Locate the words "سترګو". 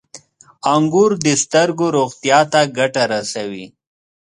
1.43-1.85